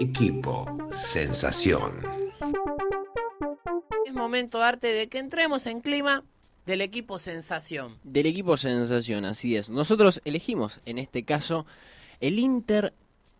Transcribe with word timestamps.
Equipo 0.00 0.64
Sensación. 0.92 2.00
Es 4.06 4.12
momento, 4.12 4.62
Arte, 4.62 4.88
de 4.92 5.08
que 5.08 5.18
entremos 5.18 5.66
en 5.66 5.80
clima 5.80 6.24
del 6.66 6.80
equipo 6.80 7.18
Sensación. 7.18 7.98
Del 8.04 8.26
equipo 8.26 8.56
Sensación, 8.56 9.24
así 9.24 9.56
es. 9.56 9.70
Nosotros 9.70 10.20
elegimos, 10.24 10.80
en 10.86 10.98
este 10.98 11.24
caso, 11.24 11.66
el 12.20 12.38
Inter 12.38 12.92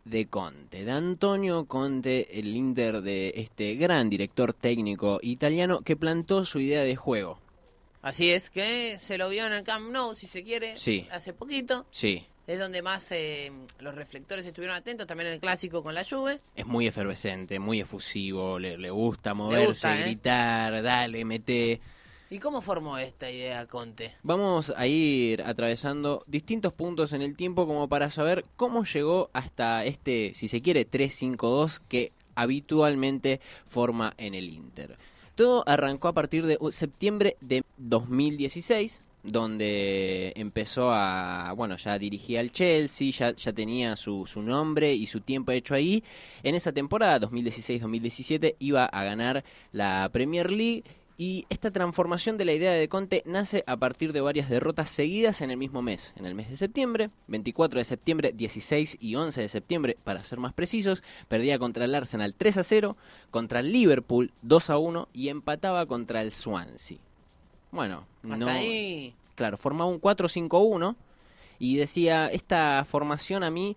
de 0.04 0.26
Conte, 0.26 0.84
de 0.84 0.92
Antonio 0.92 1.66
Conte, 1.66 2.38
el 2.38 2.54
Inter 2.56 3.02
de 3.02 3.34
este 3.36 3.74
gran 3.74 4.08
director 4.08 4.52
técnico 4.54 5.18
italiano 5.22 5.80
que 5.82 5.96
plantó 5.96 6.44
su 6.44 6.60
idea 6.60 6.82
de 6.82 6.96
juego. 6.96 7.38
Así 8.00 8.30
es, 8.30 8.48
que 8.48 8.98
se 8.98 9.18
lo 9.18 9.28
vio 9.28 9.46
en 9.46 9.52
el 9.52 9.64
Camp 9.64 9.90
Nou, 9.90 10.14
si 10.14 10.26
se 10.26 10.42
quiere, 10.44 10.78
Sí. 10.78 11.06
hace 11.10 11.32
poquito. 11.32 11.84
Sí, 11.90 12.24
Es 12.48 12.58
donde 12.58 12.80
más 12.80 13.12
eh, 13.12 13.52
los 13.78 13.94
reflectores 13.94 14.46
estuvieron 14.46 14.74
atentos, 14.74 15.06
también 15.06 15.26
en 15.26 15.34
el 15.34 15.40
clásico 15.40 15.82
con 15.82 15.94
la 15.94 16.02
Juve. 16.02 16.38
es 16.56 16.64
muy 16.64 16.86
efervescente, 16.86 17.58
muy 17.58 17.80
efusivo, 17.80 18.58
le, 18.58 18.78
le 18.78 18.88
gusta 18.88 19.34
moverse, 19.34 19.66
gusta, 19.66 19.98
¿eh? 19.98 20.02
gritar, 20.04 20.82
dale, 20.82 21.26
mete. 21.26 21.78
¿Y 22.30 22.38
cómo 22.38 22.62
formó 22.62 22.96
esta 22.96 23.30
idea 23.30 23.66
Conte? 23.66 24.14
Vamos 24.22 24.72
a 24.74 24.86
ir 24.86 25.42
atravesando 25.42 26.24
distintos 26.26 26.72
puntos 26.72 27.12
en 27.12 27.20
el 27.20 27.36
tiempo 27.36 27.66
como 27.66 27.86
para 27.86 28.08
saber 28.08 28.46
cómo 28.56 28.84
llegó 28.84 29.28
hasta 29.34 29.84
este, 29.84 30.32
si 30.34 30.48
se 30.48 30.62
quiere, 30.62 30.90
3-5-2 30.90 31.82
que 31.86 32.12
habitualmente 32.34 33.42
forma 33.66 34.14
en 34.16 34.32
el 34.32 34.48
Inter. 34.48 34.96
Todo 35.34 35.64
arrancó 35.68 36.08
a 36.08 36.14
partir 36.14 36.46
de 36.46 36.58
septiembre 36.70 37.36
de 37.42 37.62
2016, 37.76 39.02
donde 39.28 40.32
empezó 40.36 40.90
a, 40.92 41.52
bueno, 41.56 41.76
ya 41.76 41.98
dirigía 41.98 42.40
al 42.40 42.52
Chelsea, 42.52 43.10
ya, 43.10 43.34
ya 43.34 43.52
tenía 43.52 43.96
su, 43.96 44.26
su 44.26 44.42
nombre 44.42 44.94
y 44.94 45.06
su 45.06 45.20
tiempo 45.20 45.52
hecho 45.52 45.74
ahí. 45.74 46.02
En 46.42 46.54
esa 46.54 46.72
temporada, 46.72 47.20
2016-2017, 47.28 48.56
iba 48.58 48.84
a 48.86 49.04
ganar 49.04 49.44
la 49.72 50.08
Premier 50.12 50.50
League 50.50 50.84
y 51.20 51.46
esta 51.48 51.72
transformación 51.72 52.38
de 52.38 52.44
la 52.44 52.52
idea 52.52 52.72
de 52.72 52.88
Conte 52.88 53.24
nace 53.26 53.64
a 53.66 53.76
partir 53.76 54.12
de 54.12 54.20
varias 54.20 54.48
derrotas 54.48 54.88
seguidas 54.88 55.40
en 55.40 55.50
el 55.50 55.56
mismo 55.56 55.82
mes. 55.82 56.12
En 56.16 56.26
el 56.26 56.36
mes 56.36 56.48
de 56.48 56.56
septiembre, 56.56 57.10
24 57.26 57.80
de 57.80 57.84
septiembre, 57.84 58.32
16 58.32 58.98
y 59.00 59.16
11 59.16 59.40
de 59.40 59.48
septiembre, 59.48 59.96
para 60.04 60.22
ser 60.22 60.38
más 60.38 60.52
precisos, 60.52 61.02
perdía 61.26 61.58
contra 61.58 61.86
el 61.86 61.94
Arsenal 61.96 62.36
3 62.38 62.58
a 62.58 62.62
0, 62.62 62.96
contra 63.32 63.60
el 63.60 63.72
Liverpool 63.72 64.30
2 64.42 64.70
a 64.70 64.78
1 64.78 65.08
y 65.12 65.28
empataba 65.28 65.86
contra 65.86 66.22
el 66.22 66.30
Swansea. 66.30 67.07
Bueno, 67.70 68.06
Hasta 68.22 68.36
no, 68.36 68.48
ahí. 68.48 69.14
claro, 69.34 69.56
formaba 69.58 69.90
un 69.90 70.00
4-5-1 70.00 70.96
y 71.58 71.76
decía, 71.76 72.28
esta 72.28 72.84
formación 72.88 73.42
a 73.44 73.50
mí 73.50 73.76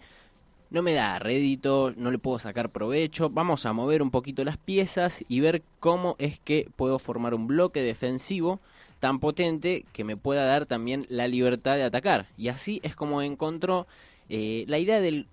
no 0.70 0.82
me 0.82 0.94
da 0.94 1.20
rédito, 1.20 1.94
no 1.98 2.12
le 2.12 2.18
puedo 2.18 2.40
sacar 2.40 2.70
provecho, 2.70 3.30
vamos 3.30 3.66
a 3.66 3.74
mover 3.74 4.02
un 4.02 4.10
poquito 4.12 4.44
las 4.46 4.58
piezas 4.58 5.24
y 5.28 5.42
ver 5.42 5.64
cómo 5.80 6.16
es 6.18 6.40
que 6.40 6.70
puedo 6.78 6.98
formar 7.00 7.34
un 7.34 7.48
bloque 7.48 7.82
defensivo 7.82 8.60
tan 9.02 9.20
potente 9.20 9.84
que 9.92 10.04
me 10.04 10.16
pueda 10.16 10.46
dar 10.46 10.66
también 10.66 11.06
la 11.10 11.28
libertad 11.28 11.76
de 11.76 11.84
atacar. 11.84 12.28
Y 12.38 12.48
así 12.48 12.80
es 12.84 12.96
como 12.96 13.22
encontró 13.22 13.88
eh, 14.30 14.64
la 14.68 14.78
idea 14.78 15.02
del 15.02 15.28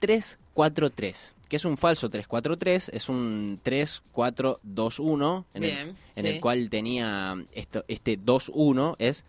3-4-3, 0.00 1.32
que 1.50 1.56
es 1.56 1.64
un 1.66 1.76
falso 1.76 2.08
3-4-3, 2.08 2.88
es 2.94 3.08
un 3.10 3.60
3-4-2-1, 3.62 5.44
en, 5.54 5.64
el, 5.64 5.70
en 5.70 5.96
sí. 6.14 6.26
el 6.26 6.40
cual 6.40 6.70
tenía 6.70 7.36
esto, 7.52 7.84
este 7.88 8.18
2-1, 8.18 8.96
es 8.98 9.24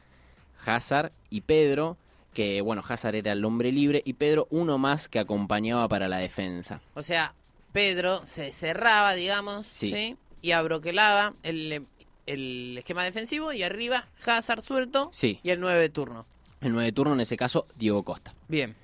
Hazard 0.66 1.11
y 1.30 1.41
Pedro, 1.41 1.97
que 2.33 2.61
bueno, 2.61 2.83
Hazard 2.88 3.16
era 3.16 3.31
el 3.33 3.44
hombre 3.44 3.72
libre 3.72 4.02
y 4.05 4.13
Pedro 4.13 4.47
uno 4.52 4.78
más 4.78 5.09
que 5.09 5.19
acompañaba 5.19 5.88
para 5.88 6.08
la 6.08 6.19
defensa. 6.19 6.81
O 6.94 7.03
sea, 7.03 7.33
Pedro 7.73 8.25
se 8.25 8.53
cerraba, 8.53 9.13
digamos, 9.16 9.66
Sí. 9.67 9.89
¿sí? 9.91 10.17
Y 10.44 10.52
abroquelaba 10.52 11.33
el, 11.44 11.85
el 12.25 12.78
esquema 12.78 13.03
defensivo 13.03 13.52
y 13.53 13.63
arriba 13.63 14.08
Hazard 14.25 14.62
suelto 14.62 15.09
Sí. 15.13 15.40
y 15.44 15.50
el 15.50 15.59
9 15.59 15.79
de 15.81 15.90
turno. 15.90 16.25
El 16.62 16.72
9 16.74 16.85
de 16.85 16.91
turno, 16.91 17.13
en 17.13 17.22
ese 17.22 17.38
caso, 17.38 17.68
Diego 17.75 18.03
Costa. 18.03 18.34
Bien. 18.47 18.75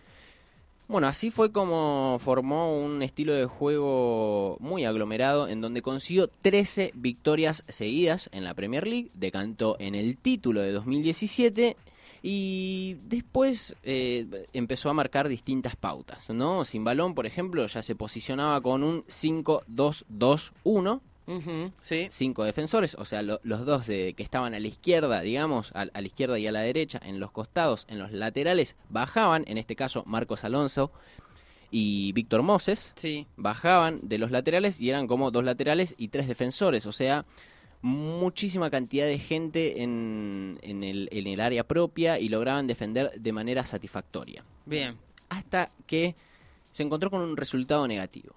Bueno, 0.87 1.07
así 1.07 1.31
fue 1.31 1.51
como 1.51 2.17
formó 2.21 2.79
un 2.79 3.01
estilo 3.01 3.33
de 3.33 3.45
juego 3.45 4.55
muy 4.61 4.85
aglomerado 4.85 5.49
en 5.49 5.59
donde 5.59 5.81
consiguió 5.81 6.27
13 6.29 6.91
victorias 6.95 7.65
seguidas 7.67 8.29
en 8.31 8.45
la 8.45 8.53
Premier 8.53 8.87
League, 8.87 9.11
decantó 9.13 9.75
en 9.79 9.95
el 9.95 10.15
título 10.17 10.61
de 10.61 10.71
2017 10.71 11.75
y 12.23 12.95
después 13.03 13.75
eh, 13.83 14.45
empezó 14.53 14.89
a 14.89 14.93
marcar 14.93 15.27
distintas 15.27 15.75
pautas, 15.75 16.29
¿no? 16.29 16.63
Sin 16.63 16.85
balón, 16.85 17.15
por 17.15 17.25
ejemplo, 17.25 17.67
ya 17.67 17.81
se 17.81 17.95
posicionaba 17.95 18.61
con 18.61 18.81
un 18.81 19.03
5-2-2-1, 19.07 21.01
Ujú, 21.27 21.71
sí. 21.81 22.07
cinco 22.09 22.43
defensores, 22.45 22.95
o 22.95 23.03
sea, 23.05 23.21
lo- 23.21 23.39
los 23.43 23.65
dos 23.65 23.85
de, 23.85 24.13
que 24.15 24.23
estaban 24.23 24.53
a 24.53 24.59
la 24.59 24.67
izquierda, 24.67 25.19
digamos, 25.21 25.71
a, 25.75 25.81
a 25.81 26.01
la 26.01 26.07
izquierda 26.07 26.39
y 26.39 26.47
a 26.47 26.51
la 26.53 26.61
derecha, 26.61 26.99
en 27.03 27.19
los 27.19 27.31
costados, 27.31 27.85
en 27.89 27.99
los 27.99 28.11
laterales, 28.13 28.75
bajaban, 28.89 29.43
en 29.47 29.57
este 29.57 29.75
caso 29.75 30.03
Marcos 30.05 30.43
Alonso 30.45 30.91
y 31.69 32.13
Víctor 32.13 32.43
Moses, 32.43 32.93
Sí. 32.95 33.27
bajaban 33.35 33.99
de 34.03 34.17
los 34.19 34.31
laterales 34.31 34.79
y 34.79 34.89
eran 34.89 35.05
como 35.05 35.29
dos 35.31 35.43
laterales 35.43 35.95
y 35.97 36.07
tres 36.07 36.27
defensores, 36.29 36.85
o 36.85 36.93
sea, 36.93 37.25
muchísima 37.81 38.69
cantidad 38.69 39.05
de 39.05 39.19
gente 39.19 39.83
en, 39.83 40.57
en, 40.61 40.83
el, 40.83 41.09
en 41.11 41.27
el 41.27 41.39
área 41.41 41.63
propia 41.67 42.19
y 42.19 42.29
lograban 42.29 42.67
defender 42.67 43.11
de 43.19 43.33
manera 43.33 43.65
satisfactoria 43.65 44.43
Bien. 44.65 44.97
hasta 45.29 45.71
que 45.85 46.15
se 46.71 46.83
encontró 46.83 47.09
con 47.11 47.21
un 47.21 47.37
resultado 47.37 47.87
negativo. 47.87 48.33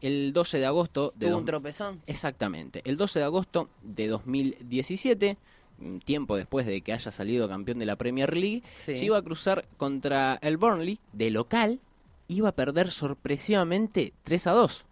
El 0.00 0.32
12 0.32 0.58
de 0.58 0.66
agosto 0.66 1.12
de 1.16 1.26
Tuvo 1.26 1.38
un 1.38 1.44
tropezón. 1.44 2.00
Exactamente. 2.06 2.82
El 2.84 2.96
12 2.96 3.18
de 3.18 3.24
agosto 3.24 3.68
de 3.82 4.06
2017, 4.08 5.36
un 5.80 6.00
tiempo 6.00 6.36
después 6.36 6.66
de 6.66 6.80
que 6.82 6.92
haya 6.92 7.10
salido 7.10 7.48
campeón 7.48 7.78
de 7.78 7.86
la 7.86 7.96
Premier 7.96 8.36
League, 8.36 8.62
Sí. 8.84 8.94
se 8.96 9.04
iba 9.04 9.18
a 9.18 9.22
cruzar 9.22 9.66
contra 9.76 10.38
el 10.42 10.56
Burnley 10.56 10.98
de 11.12 11.30
local, 11.30 11.80
iba 12.28 12.50
a 12.50 12.52
perder 12.52 12.90
sorpresivamente 12.90 14.12
3 14.24 14.46
a 14.46 14.52
2. 14.52 14.84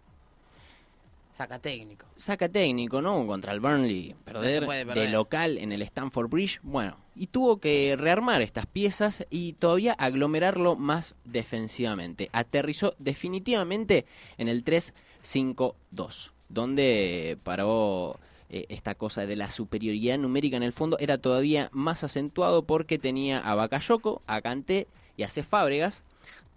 Saca 1.37 1.59
técnico. 1.59 2.07
Saca 2.15 2.49
técnico, 2.49 2.99
¿no? 2.99 3.27
Contra 3.27 3.53
el 3.53 3.59
Burnley, 3.59 4.15
perder, 4.25 4.65
de 4.65 5.07
local 5.09 5.59
en 5.59 5.71
el 5.71 5.83
Stamford 5.83 6.31
Bridge. 6.31 6.59
Bueno, 6.63 6.97
y 7.15 7.27
tuvo 7.27 7.59
que 7.59 7.95
rearmar 7.95 8.41
estas 8.41 8.65
piezas 8.65 9.23
y 9.29 9.53
todavía 9.53 9.93
aglomerarlo 9.93 10.75
más 10.75 11.15
defensivamente. 11.25 12.31
Aterrizó 12.33 12.95
definitivamente 12.97 14.07
en 14.39 14.47
el 14.47 14.65
3-5-2, 14.65 16.31
donde 16.49 17.37
paró 17.43 18.19
eh, 18.49 18.65
esta 18.69 18.95
cosa 18.95 19.27
de 19.27 19.35
la 19.35 19.51
superioridad 19.51 20.17
numérica 20.17 20.57
en 20.57 20.63
el 20.63 20.73
fondo 20.73 20.97
era 20.97 21.19
todavía 21.19 21.69
más 21.71 22.03
acentuado 22.03 22.63
porque 22.63 22.97
tenía 22.97 23.37
a 23.37 23.53
Bakayoko, 23.53 24.23
a 24.25 24.41
Kanté 24.41 24.87
y 25.17 25.21
a 25.21 25.29
Fábregas 25.29 26.01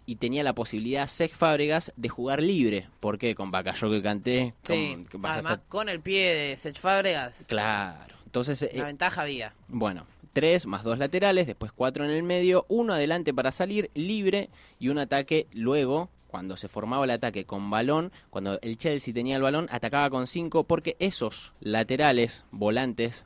y 0.07 0.17
tenía 0.17 0.43
la 0.43 0.55
posibilidad 0.55 1.07
Cesc 1.09 1.35
Fábregas 1.35 1.93
de 1.97 2.09
jugar 2.09 2.43
libre, 2.43 2.89
porque 3.01 3.35
con 3.35 3.51
Bakayoko 3.51 3.95
y 3.95 4.03
Kanté 4.03 4.55
Sí. 4.65 5.05
con- 5.11 5.25
Además, 5.27 5.53
estar- 5.55 5.69
con 5.69 5.89
el 5.89 6.01
pie 6.01 6.35
de 6.35 6.57
Sech 6.57 6.79
Fábregas, 6.79 7.45
Claro. 7.49 8.15
Entonces, 8.27 8.63
eh, 8.63 8.71
la 8.75 8.85
ventaja 8.85 9.23
había. 9.23 9.55
bueno, 9.69 10.07
tres 10.33 10.67
más 10.67 10.85
dos 10.85 10.99
laterales, 10.99 11.47
después 11.47 11.73
cuatro 11.73 12.05
en 12.05 12.11
el 12.11 12.23
medio, 12.23 12.65
uno 12.69 12.93
adelante 12.95 13.35
para 13.35 13.51
salir 13.53 13.91
libre 13.95 14.51
y 14.79 14.89
un 14.89 14.99
ataque 14.99 15.47
luego, 15.53 16.09
cuando 16.29 16.57
se 16.57 16.69
formaba 16.69 17.05
el 17.05 17.11
ataque 17.11 17.45
con 17.45 17.71
balón, 17.71 18.13
cuando 18.31 18.61
el 18.63 18.79
Chelsea 18.79 19.13
tenía 19.13 19.35
el 19.35 19.43
balón, 19.43 19.67
atacaba 19.73 20.11
con 20.11 20.29
cinco 20.29 20.63
porque 20.63 20.95
esos 21.01 21.53
laterales, 21.59 22.45
volantes 22.53 23.25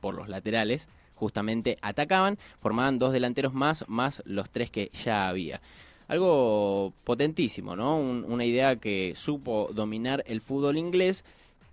por 0.00 0.14
los 0.14 0.28
laterales, 0.28 0.88
justamente 1.16 1.76
atacaban, 1.82 2.38
formaban 2.60 2.98
dos 3.00 3.12
delanteros 3.12 3.52
más, 3.52 3.84
más 3.88 4.22
los 4.26 4.48
tres 4.50 4.70
que 4.70 4.90
ya 5.04 5.28
había. 5.28 5.60
Algo 6.08 6.92
potentísimo, 7.04 7.74
¿no? 7.76 7.98
Un- 7.98 8.24
una 8.28 8.44
idea 8.44 8.76
que 8.76 9.14
supo 9.16 9.68
dominar 9.72 10.22
el 10.26 10.40
fútbol 10.40 10.76
inglés 10.78 11.24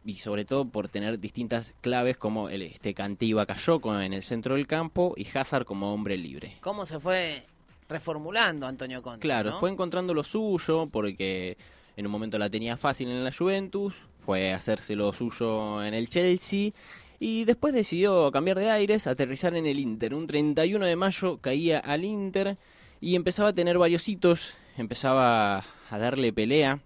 y 0.06 0.16
sobre 0.16 0.44
todo 0.44 0.66
por 0.66 0.88
tener 0.90 1.20
distintas 1.20 1.74
claves 1.82 2.18
como 2.18 2.50
el 2.50 2.62
este 2.64 2.94
y 3.20 3.34
Bakayoko 3.34 4.00
en 4.02 4.14
el 4.14 4.24
centro 4.24 4.56
del 4.56 4.68
campo 4.68 5.14
y 5.16 5.26
Hazard 5.38 5.66
como 5.66 5.94
hombre 5.94 6.18
libre. 6.18 6.58
¿Cómo 6.62 6.86
se 6.86 7.00
fue 7.00 7.44
reformulando 7.88 8.68
Antonio 8.68 9.02
Conte? 9.02 9.20
Claro, 9.22 9.52
¿no? 9.52 9.60
fue 9.60 9.70
encontrando 9.70 10.14
lo 10.14 10.24
suyo 10.24 10.88
porque 10.92 11.58
en 11.96 12.06
un 12.06 12.12
momento 12.12 12.38
la 12.40 12.50
tenía 12.50 12.76
fácil 12.76 13.10
en 13.10 13.24
la 13.24 13.32
Juventus, 13.32 13.94
fue 14.26 14.52
hacerse 14.52 14.96
lo 14.96 15.14
suyo 15.14 15.84
en 15.84 15.94
el 15.94 16.10
Chelsea 16.10 16.72
y 17.20 17.46
después 17.46 17.74
decidió 17.74 18.32
cambiar 18.32 18.58
de 18.60 18.72
aires, 18.72 19.06
aterrizar 19.08 19.56
en 19.56 19.68
el 19.68 19.80
Inter. 19.80 20.14
Un 20.14 20.28
31 20.28 20.86
de 20.86 20.96
mayo 20.96 21.38
caía 21.38 21.80
al 21.80 22.04
Inter 22.04 22.58
y 23.04 23.18
empezaba 23.18 23.50
a 23.50 23.54
tener 23.54 23.78
varios 23.78 24.08
hitos, 24.08 24.54
empezaba 24.78 25.66
a 25.90 25.98
darle 26.00 26.32
pelea 26.32 26.80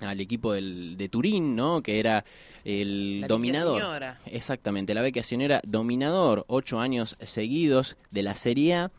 al 0.00 0.20
equipo 0.20 0.52
del, 0.52 0.98
de 0.98 1.08
Turín, 1.08 1.56
¿no? 1.56 1.82
Que 1.82 1.98
era 1.98 2.26
el 2.62 3.22
La 3.22 3.28
dominador. 3.28 3.80
Signora. 3.80 4.20
Exactamente, 4.26 4.92
la 4.92 5.00
Vecchia 5.00 5.22
Signora 5.22 5.62
dominador, 5.64 6.44
ocho 6.46 6.78
años 6.78 7.16
seguidos 7.22 7.96
de 8.10 8.22
la 8.22 8.34
Serie 8.34 8.74
A. 8.74 8.90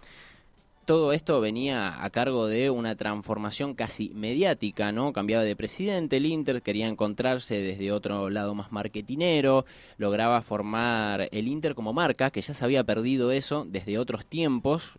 todo 0.85 1.13
esto 1.13 1.39
venía 1.41 2.03
a 2.03 2.09
cargo 2.09 2.47
de 2.47 2.71
una 2.71 2.95
transformación 2.95 3.75
casi 3.75 4.09
mediática, 4.15 4.91
¿no? 4.91 5.13
Cambiaba 5.13 5.43
de 5.43 5.55
presidente 5.55 6.17
el 6.17 6.25
Inter, 6.25 6.63
quería 6.63 6.88
encontrarse 6.88 7.61
desde 7.61 7.91
otro 7.91 8.31
lado 8.31 8.55
más 8.55 8.71
marketinero, 8.71 9.63
lograba 9.99 10.41
formar 10.41 11.29
el 11.31 11.47
Inter 11.47 11.75
como 11.75 11.93
marca, 11.93 12.31
que 12.31 12.41
ya 12.41 12.55
se 12.55 12.65
había 12.65 12.83
perdido 12.83 13.31
eso 13.31 13.63
desde 13.69 13.99
otros 13.99 14.25
tiempos. 14.25 14.93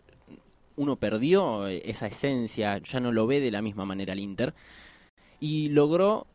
Uno 0.82 0.96
perdió 0.96 1.68
esa 1.68 2.08
esencia, 2.08 2.78
ya 2.78 2.98
no 2.98 3.12
lo 3.12 3.28
ve 3.28 3.38
de 3.38 3.52
la 3.52 3.62
misma 3.62 3.84
manera 3.84 4.14
el 4.14 4.18
Inter. 4.18 4.52
Y 5.38 5.68
logró 5.68 6.26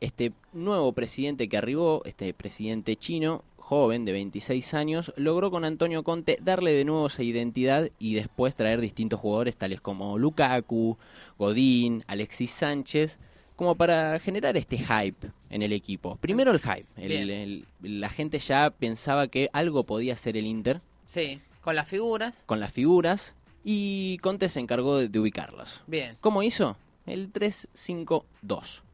este 0.00 0.32
nuevo 0.52 0.92
presidente 0.92 1.48
que 1.48 1.56
arribó, 1.56 2.02
este 2.04 2.32
presidente 2.32 2.94
chino, 2.94 3.42
joven 3.56 4.04
de 4.04 4.12
26 4.12 4.72
años, 4.74 5.12
logró 5.16 5.50
con 5.50 5.64
Antonio 5.64 6.04
Conte 6.04 6.38
darle 6.40 6.70
de 6.74 6.84
nuevo 6.84 7.08
esa 7.08 7.24
identidad 7.24 7.90
y 7.98 8.14
después 8.14 8.54
traer 8.54 8.80
distintos 8.80 9.18
jugadores 9.18 9.56
tales 9.56 9.80
como 9.80 10.16
Lukaku, 10.16 10.96
Godín, 11.36 12.04
Alexis 12.06 12.52
Sánchez, 12.52 13.18
como 13.56 13.74
para 13.74 14.20
generar 14.20 14.56
este 14.56 14.78
hype 14.78 15.32
en 15.50 15.62
el 15.62 15.72
equipo. 15.72 16.14
Primero 16.20 16.52
el 16.52 16.60
hype, 16.60 16.86
el- 16.96 17.30
el- 17.30 17.66
la 17.82 18.08
gente 18.10 18.38
ya 18.38 18.70
pensaba 18.70 19.26
que 19.26 19.50
algo 19.52 19.82
podía 19.82 20.14
ser 20.16 20.36
el 20.36 20.46
Inter 20.46 20.80
Sí, 21.06 21.40
con 21.62 21.74
las 21.74 21.88
figuras. 21.88 22.44
con 22.46 22.60
las 22.60 22.72
figuras 22.72 23.34
y 23.64 24.18
Conte 24.18 24.48
se 24.48 24.60
encargó 24.60 24.98
de, 24.98 25.08
de 25.08 25.18
ubicarlos. 25.18 25.80
Bien, 25.86 26.16
¿Cómo 26.20 26.42
hizo? 26.42 26.76
El 27.06 27.32
3-5-2. 27.32 28.22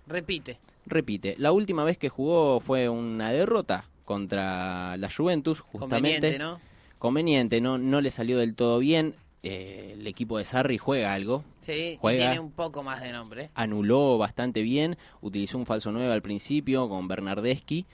repite. 0.07 0.59
Repite, 0.87 1.35
la 1.39 1.51
última 1.53 1.83
vez 1.85 1.97
que 1.97 2.11
jugó 2.11 2.61
fue 2.61 2.89
una 2.91 3.31
derrota 3.31 3.87
contra 4.05 4.97
la 4.99 5.11
Juventus, 5.11 5.61
justamente. 5.61 6.13
Conveniente, 6.21 6.39
¿no? 6.39 6.61
Conveniente, 6.99 7.61
no, 7.63 7.79
no 7.79 8.01
le 8.03 8.11
salió 8.11 8.37
del 8.39 8.55
todo 8.55 8.79
bien. 8.79 9.15
Eh, 9.43 9.97
el 9.99 10.07
equipo 10.07 10.39
de 10.39 10.45
Sarri 10.47 10.79
juega 10.79 11.13
algo, 11.13 11.45
Sí, 11.61 11.73
y 11.95 11.99
Juega. 12.01 12.19
tiene 12.19 12.41
un 12.41 12.51
poco 12.51 12.83
más 12.83 13.03
de 13.03 13.13
nombre. 13.13 13.51
anuló 13.55 14.17
bastante 14.19 14.63
bien, 14.63 14.97
utilizó 15.21 15.59
un 15.59 15.67
falso 15.67 15.93
9 15.93 16.11
al 16.13 16.23
principio 16.23 16.89
con 16.89 17.09
Bernardeschi. 17.09 17.85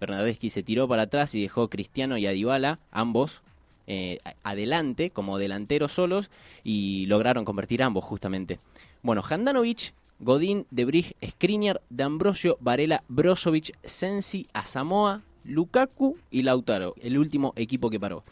Bernardeschi 0.00 0.50
se 0.50 0.62
tiró 0.64 0.86
para 0.88 1.02
atrás 1.02 1.34
y 1.36 1.42
dejó 1.42 1.68
Cristiano 1.70 2.16
y 2.18 2.26
a 2.26 2.30
Dybala, 2.32 2.80
ambos, 2.90 3.40
eh, 3.86 4.18
adelante 4.42 5.10
como 5.10 5.38
delanteros 5.38 5.92
solos 5.92 6.30
y 6.64 7.06
lograron 7.06 7.44
convertir 7.44 7.82
ambos 7.82 8.04
justamente. 8.04 8.58
Bueno, 9.02 9.22
Handanovic, 9.28 9.92
Godín, 10.18 10.66
Debrij, 10.70 11.14
Skriniar, 11.24 11.80
D'Ambrosio, 11.90 12.56
Varela, 12.60 13.02
Brozovic, 13.08 13.76
Sensi, 13.84 14.46
Asamoa, 14.52 15.22
Lukaku 15.44 16.16
y 16.30 16.42
Lautaro, 16.42 16.94
el 17.00 17.18
último 17.18 17.52
equipo 17.56 17.90
que 17.90 18.00
paró. 18.00 18.24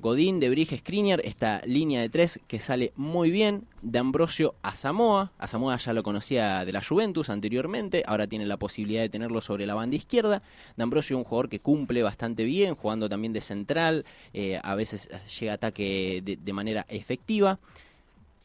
Godín, 0.00 0.40
Debrij, 0.40 0.78
Skriniar, 0.78 1.20
esta 1.24 1.60
línea 1.66 2.00
de 2.00 2.08
tres 2.08 2.40
que 2.48 2.58
sale 2.58 2.92
muy 2.96 3.30
bien. 3.30 3.64
De 3.82 3.98
Ambrosio 3.98 4.54
a 4.62 4.74
Samoa. 4.74 5.32
A 5.38 5.46
Samoa 5.46 5.76
ya 5.76 5.92
lo 5.92 6.02
conocía 6.02 6.64
de 6.64 6.72
la 6.72 6.82
Juventus 6.82 7.30
anteriormente, 7.30 8.02
ahora 8.06 8.26
tiene 8.26 8.46
la 8.46 8.56
posibilidad 8.56 9.02
de 9.02 9.08
tenerlo 9.08 9.40
sobre 9.40 9.66
la 9.66 9.74
banda 9.74 9.96
izquierda. 9.96 10.42
De 10.76 10.82
Ambrosio 10.82 11.18
un 11.18 11.24
jugador 11.24 11.48
que 11.48 11.60
cumple 11.60 12.02
bastante 12.02 12.44
bien, 12.44 12.74
jugando 12.74 13.08
también 13.08 13.32
de 13.32 13.40
central, 13.40 14.04
eh, 14.32 14.58
a 14.62 14.74
veces 14.74 15.08
llega 15.38 15.52
a 15.52 15.54
ataque 15.56 16.22
de, 16.24 16.36
de 16.36 16.52
manera 16.52 16.86
efectiva. 16.88 17.58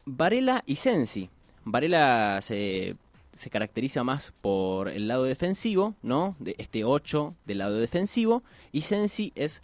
Varela 0.04 0.62
y 0.66 0.76
Sensi. 0.76 1.28
Varela 1.64 2.40
se, 2.42 2.96
se 3.32 3.50
caracteriza 3.50 4.04
más 4.04 4.32
por 4.40 4.88
el 4.88 5.08
lado 5.08 5.24
defensivo, 5.24 5.94
¿no? 6.02 6.36
De 6.38 6.54
este 6.58 6.84
8 6.84 7.34
del 7.44 7.58
lado 7.58 7.76
defensivo. 7.76 8.42
Y 8.72 8.82
Sensi 8.82 9.32
es 9.34 9.62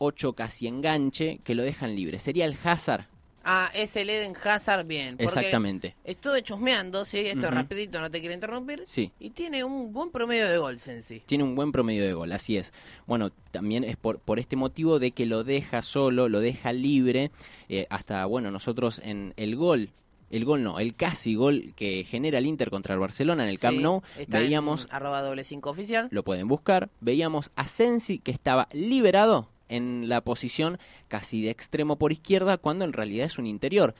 8 0.00 0.32
casi 0.32 0.66
enganche, 0.66 1.38
que 1.44 1.54
lo 1.54 1.62
dejan 1.62 1.94
libre. 1.94 2.18
Sería 2.18 2.46
el 2.46 2.56
Hazard. 2.64 3.06
Ah, 3.42 3.70
es 3.74 3.96
el 3.96 4.10
Eden 4.10 4.34
Hazard, 4.44 4.84
bien. 4.86 5.16
porque 5.16 5.24
Exactamente. 5.24 5.94
Estuve 6.04 6.42
chusmeando, 6.42 7.06
sí, 7.06 7.20
esto 7.20 7.46
Ujú. 7.46 7.54
rapidito, 7.54 7.98
no 8.00 8.10
te 8.10 8.20
quiero 8.20 8.34
interrumpir. 8.34 8.82
Sí. 8.86 9.12
Y 9.18 9.30
tiene 9.30 9.64
un 9.64 9.94
buen 9.94 10.10
promedio 10.10 10.46
de 10.46 10.58
gol, 10.58 10.78
Sensi. 10.78 11.20
Tiene 11.24 11.44
un 11.44 11.54
buen 11.54 11.72
promedio 11.72 12.04
de 12.04 12.12
gol, 12.12 12.32
así 12.32 12.58
es. 12.58 12.72
Bueno, 13.06 13.30
también 13.50 13.82
es 13.84 13.96
por, 13.96 14.18
por 14.18 14.38
este 14.38 14.56
motivo 14.56 14.98
de 14.98 15.12
que 15.12 15.24
lo 15.24 15.42
deja 15.42 15.80
solo, 15.80 16.28
lo 16.28 16.40
deja 16.40 16.72
libre. 16.74 17.30
eh, 17.70 17.86
hasta, 17.88 18.26
bueno, 18.26 18.50
nosotros 18.50 19.00
en 19.02 19.32
el 19.38 19.56
gol, 19.56 19.88
el 20.28 20.44
gol 20.44 20.62
no, 20.62 20.78
el 20.78 20.94
casi 20.94 21.34
gol 21.34 21.72
que 21.76 22.04
genera 22.04 22.36
el 22.38 22.46
Inter 22.46 22.68
contra 22.68 22.92
el 22.92 23.00
Barcelona 23.00 23.44
en 23.44 23.48
el 23.48 23.58
Camp 23.58 23.78
Sí, 23.78 23.82
Nou, 23.82 24.02
veíamos 24.28 24.84
en 24.84 24.94
arroba 24.94 25.22
doble 25.22 25.44
cinco 25.44 25.70
oficial. 25.70 26.08
lo 26.10 26.22
pueden 26.24 26.46
buscar. 26.46 26.90
Veíamos 27.00 27.50
a 27.56 27.66
Sensi 27.66 28.18
que 28.18 28.30
estaba 28.32 28.68
liberado 28.72 29.48
en 29.70 30.08
la 30.08 30.20
posición 30.20 30.78
casi 31.08 31.42
de 31.42 31.50
extremo 31.50 31.96
por 31.96 32.12
izquierda 32.12 32.58
cuando 32.58 32.84
en 32.84 32.92
realidad 32.92 33.26
es 33.26 33.38
un 33.38 33.46
interior. 33.46 33.94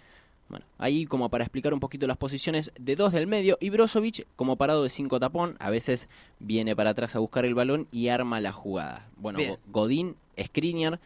Bueno, 0.51 0.67
ahí 0.79 1.07
como 1.07 1.29
para 1.29 1.45
explicar 1.45 1.73
un 1.73 1.79
poquito 1.79 2.09
las 2.09 2.17
posiciones 2.17 2.73
de 2.77 2.97
dos 2.97 3.13
del 3.13 3.29
medio 3.29 3.57
y 3.61 3.71
Brozovic 3.71 4.27
como 4.35 4.57
parado 4.57 4.83
de 4.83 4.91
cinco 4.91 5.21
tapón, 5.21 5.57
a 5.61 5.71
veces 5.71 6.09
viene 6.41 6.75
para 6.75 6.91
atrás 6.91 7.15
a 7.15 7.21
buscar 7.21 7.45
el 7.45 7.55
balón 7.55 7.87
y 7.93 8.09
arma 8.09 8.41
la 8.41 8.53
jugada. 8.53 9.09
Bueno, 9.17 9.39
Bien. 9.39 9.57
Godín, 9.69 10.17
Skriniar, 10.37 10.99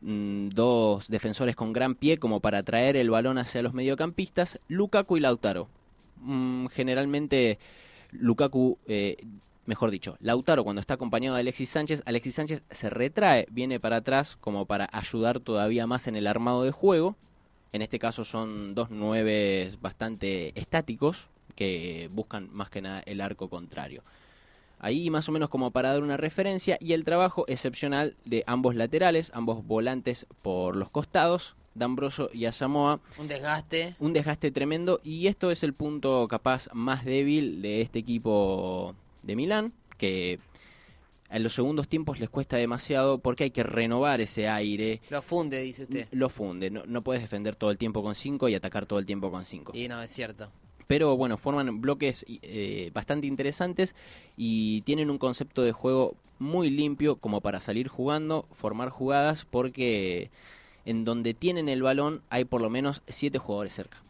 mm, 0.00 0.48
dos 0.48 1.08
defensores 1.08 1.54
con 1.54 1.74
gran 1.74 1.94
pie 1.94 2.16
como 2.16 2.40
para 2.40 2.62
traer 2.62 2.96
el 2.96 3.10
balón 3.10 3.36
hacia 3.36 3.60
los 3.62 3.74
mediocampistas, 3.74 4.58
Lukaku 4.68 5.18
y 5.18 5.20
Lautaro. 5.20 5.68
Mm, 6.22 6.68
generalmente 6.68 7.58
Lukaku, 8.12 8.78
eh, 8.86 9.18
mejor 9.68 9.90
dicho, 9.90 10.16
Lautaro 10.20 10.64
cuando 10.64 10.80
está 10.80 10.94
acompañado 10.94 11.36
de 11.36 11.42
Alexis 11.42 11.68
Sánchez, 11.68 12.02
Alexis 12.06 12.34
Sánchez 12.34 12.62
se 12.70 12.88
retrae, 12.88 13.46
viene 13.50 13.78
para 13.78 13.96
atrás 13.96 14.36
como 14.40 14.64
para 14.64 14.88
ayudar 14.92 15.40
todavía 15.40 15.86
más 15.86 16.06
en 16.06 16.16
el 16.16 16.26
armado 16.26 16.64
de 16.64 16.70
juego. 16.72 17.16
En 17.72 17.82
este 17.82 17.98
caso 17.98 18.24
son 18.24 18.74
dos 18.74 18.88
nueve 18.90 19.72
bastante 19.82 20.58
estáticos 20.58 21.28
que 21.54 22.08
buscan 22.12 22.48
más 22.50 22.70
que 22.70 22.80
nada 22.80 23.02
el 23.04 23.20
arco 23.20 23.50
contrario. 23.50 24.02
Ahí 24.80 25.10
más 25.10 25.28
o 25.28 25.32
menos 25.32 25.50
como 25.50 25.70
para 25.70 25.92
dar 25.92 26.02
una 26.02 26.16
referencia 26.16 26.78
y 26.80 26.94
el 26.94 27.04
trabajo 27.04 27.44
excepcional 27.46 28.16
de 28.24 28.44
ambos 28.46 28.74
laterales, 28.74 29.30
ambos 29.34 29.66
volantes 29.66 30.26
por 30.40 30.76
los 30.76 30.88
costados, 30.88 31.56
D'Ambroso 31.74 32.30
y 32.32 32.46
Asamoa, 32.46 33.00
Un 33.18 33.28
desgaste. 33.28 33.96
un 34.00 34.12
desgaste 34.14 34.50
tremendo 34.50 35.00
y 35.04 35.26
esto 35.26 35.50
es 35.50 35.62
el 35.62 35.74
punto 35.74 36.26
capaz 36.26 36.68
más 36.72 37.04
débil 37.04 37.60
de 37.60 37.82
este 37.82 37.98
equipo 37.98 38.94
de 39.22 39.36
Milán, 39.36 39.72
que 39.96 40.38
en 41.30 41.42
los 41.42 41.52
segundos 41.54 41.88
tiempos 41.88 42.20
les 42.20 42.30
cuesta 42.30 42.56
demasiado 42.56 43.18
porque 43.18 43.44
hay 43.44 43.50
que 43.50 43.62
renovar 43.62 44.20
ese 44.20 44.48
aire, 44.48 45.00
Lo 45.10 45.20
funde, 45.22 45.60
dice 45.60 45.82
usted. 45.84 46.08
lo 46.10 46.28
funde, 46.28 46.70
no, 46.70 46.84
no 46.86 47.02
puedes 47.02 47.22
defender 47.22 47.54
todo 47.56 47.70
el 47.70 47.78
tiempo 47.78 48.02
con 48.02 48.14
5 48.14 48.48
y 48.48 48.54
atacar 48.54 48.86
todo 48.86 48.98
el 48.98 49.06
tiempo 49.06 49.30
con 49.30 49.44
5. 49.44 49.72
Y 49.74 49.88
no, 49.88 50.02
es 50.02 50.10
cierto. 50.10 50.48
Pero 50.86 51.16
bueno, 51.18 51.36
forman 51.36 51.82
bloques 51.82 52.24
eh, 52.28 52.90
bastante 52.94 53.26
interesantes 53.26 53.94
y 54.38 54.80
tienen 54.82 55.10
un 55.10 55.18
concepto 55.18 55.62
de 55.62 55.72
juego 55.72 56.14
muy 56.38 56.70
limpio 56.70 57.16
como 57.16 57.42
para 57.42 57.60
salir 57.60 57.88
jugando, 57.88 58.46
formar 58.52 58.88
jugadas, 58.88 59.44
porque 59.44 60.30
en 60.86 61.04
donde 61.04 61.34
tienen 61.34 61.68
el 61.68 61.82
balón 61.82 62.22
hay 62.30 62.46
por 62.46 62.62
lo 62.62 62.70
menos 62.70 63.02
siete 63.06 63.38
jugadores 63.38 63.74
cerca. 63.74 64.02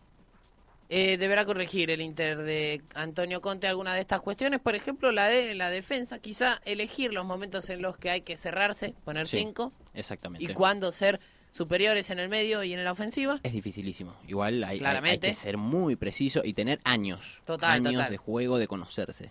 Eh, 0.90 1.18
deberá 1.18 1.44
corregir 1.44 1.90
el 1.90 2.00
Inter 2.00 2.38
de 2.38 2.80
Antonio 2.94 3.42
Conte 3.42 3.66
alguna 3.66 3.92
de 3.94 4.00
estas 4.00 4.22
cuestiones, 4.22 4.58
por 4.60 4.74
ejemplo, 4.74 5.12
la 5.12 5.28
de 5.28 5.54
la 5.54 5.68
defensa, 5.70 6.18
quizá 6.18 6.62
elegir 6.64 7.12
los 7.12 7.26
momentos 7.26 7.68
en 7.68 7.82
los 7.82 7.98
que 7.98 8.08
hay 8.10 8.20
que 8.22 8.38
cerrarse, 8.38 8.94
poner 9.04 9.28
Sí, 9.28 9.38
cinco, 9.40 9.72
Exactamente. 9.92 10.50
y 10.50 10.54
cuándo 10.54 10.90
ser 10.90 11.20
superiores 11.52 12.08
en 12.10 12.18
el 12.20 12.28
medio 12.28 12.62
y 12.62 12.72
en 12.72 12.84
la 12.84 12.92
ofensiva. 12.92 13.40
Es 13.42 13.52
dificilísimo. 13.52 14.14
Igual 14.28 14.54
hay, 14.54 14.62
hay- 14.64 14.70
hay 14.70 14.78
Claramente. 14.78 15.28
que 15.28 15.34
ser 15.34 15.56
muy 15.58 15.96
preciso 15.96 16.42
y 16.44 16.52
tener 16.54 16.78
años. 16.84 17.40
Total, 17.44 17.70
años 17.72 17.94
total. 17.94 18.10
de 18.10 18.16
juego, 18.16 18.58
de 18.58 18.68
conocerse. 18.68 19.26